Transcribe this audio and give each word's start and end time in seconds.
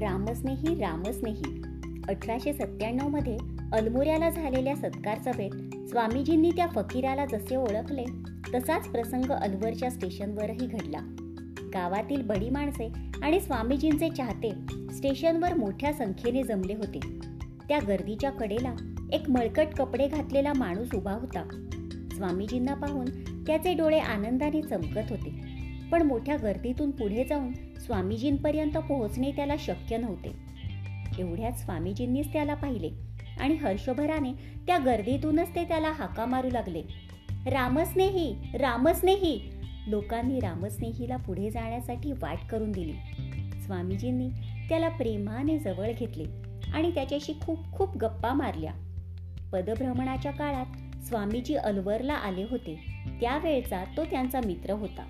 रामस्नेही 0.00 0.74
रामस्नेही. 0.74 1.62
अठराशे 2.08 2.52
सत्त्याण्णवमध्ये 2.52 3.36
अल्मोऱ्याला 3.72 4.30
झालेल्या 4.30 4.76
सत्कार 4.76 5.18
सभेत 5.18 5.50
स्वामीजींनी 5.88 6.50
त्या 6.50 6.66
फकीराला 6.66 7.26
जसे 7.26 7.56
ओळखले 7.56 8.04
तसाच 8.54 8.88
प्रसंग 8.88 9.32
अलवरच्या 9.32 9.90
स्टेशनवरही 9.90 10.66
घडला. 10.66 10.98
गावातील 11.74 12.22
बडी 12.22 12.50
माणसे 12.50 12.92
आणि 13.22 13.40
स्वामीजींचे 13.40 14.10
चाहते 14.10 14.50
स्टेशनवर 14.92 15.54
मोठ्या 15.54 15.92
संख्येने 15.92 16.42
जमले 16.42 16.74
होते. 16.74 17.00
त्या 17.68 17.78
गर्दीच्या 17.88 18.30
कडेला 18.30 18.74
एक 19.12 19.30
मळकट 19.30 19.66
कपडे 19.78 20.08
घातलेला 20.08 20.52
माणूस 20.56 20.88
उभा 20.94 21.12
होता. 21.12 21.66
स्वामीजींना 22.12 22.74
पाहून 22.74 23.06
त्याचे 23.46 23.74
डोळे 23.74 23.98
आनंदाने 23.98 24.62
चमकत 24.62 25.10
होते. 25.10 25.56
पण 25.92 26.02
मोठ्या 26.02 26.36
गर्दीतून 26.36 26.90
पुढे 26.90 27.24
जाऊन 27.24 27.52
स्वामीजींपर्यंत 27.86 28.76
पोहोचणे 28.78 29.30
त्याला 29.30 29.54
शक्य 29.58 29.96
नव्हते. 29.96 30.32
एवढ्यात 31.18 31.52
स्वामीजींनीच 31.52 32.32
त्याला 32.32 32.54
पाहिले 32.54 32.90
आणि 33.40 33.54
हर्षभराने 33.54 34.32
त्या 34.66 34.78
गर्दीतूनच 34.78 35.54
ते 35.54 35.64
त्याला 35.64 35.90
हाका 35.90 36.24
मारू 36.24 36.50
लागले. 36.50 36.82
रामस्नेही 37.46 38.34
रामस्नेही! 38.54 39.40
लोकांनी 39.88 40.40
रामस्नेहीला 40.40 41.16
पुढे 41.16 41.50
जाण्यासाठी 41.50 42.12
वाट 42.12 42.38
करून 42.50 42.72
दिली. 42.72 42.92
स्वामीजींनी 43.60 44.28
त्याला 44.68 44.88
प्रेमाने 44.88 45.58
जवळ 45.58 45.92
घेतले 45.98 46.24
आणि 46.74 46.90
त्याच्याशी 46.90 47.32
खूप 47.40 47.72
खूप 47.72 47.96
गप्पा 47.96 48.32
मारल्या. 48.32 48.72
पदभ्रमणाच्या 49.52 50.32
काळात 50.32 51.02
स्वामीजी 51.04 51.54
अलवरला 51.54 52.14
आले 52.14 52.42
होते. 52.42 52.80
त्यावेळचा 53.20 53.84
तो 53.96 54.04
त्यांचा 54.04 54.40
मित्र 54.46 54.72
होता. 54.72 55.02